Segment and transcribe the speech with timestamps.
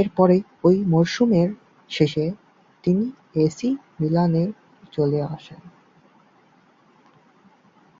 [0.00, 1.48] এরপরেই ওই মরসুমের
[1.90, 2.26] শেষে
[2.84, 3.04] তিনি
[3.34, 3.68] এ সি
[4.00, 4.44] মিলানে
[4.92, 5.60] চলে আসেন।